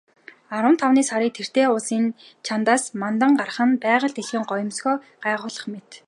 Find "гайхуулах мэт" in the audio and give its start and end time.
5.23-5.89